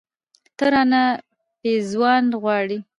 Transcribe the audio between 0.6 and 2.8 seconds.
رانه پېزوان غواړې